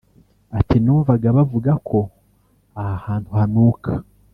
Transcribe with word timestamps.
Ati 0.59 0.77
“Numvaga 0.83 1.27
bavuga 1.37 1.71
ko 1.89 1.99
aha 2.83 2.95
hantu 3.05 3.29
hanuka 3.39 3.91